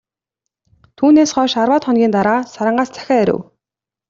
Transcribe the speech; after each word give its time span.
Түүнээс 0.97 1.31
хойш 1.35 1.53
арваад 1.61 1.83
хоногийн 1.85 2.13
дараа, 2.17 2.39
Сарангаас 2.53 2.89
захиа 2.95 3.17
ирэв. 3.23 3.39